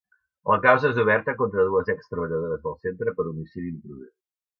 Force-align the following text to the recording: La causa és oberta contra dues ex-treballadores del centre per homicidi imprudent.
La 0.51 0.55
causa 0.61 0.87
és 0.93 1.01
oberta 1.03 1.35
contra 1.41 1.65
dues 1.67 1.91
ex-treballadores 1.95 2.63
del 2.65 2.75
centre 2.87 3.15
per 3.21 3.27
homicidi 3.33 3.71
imprudent. 3.75 4.13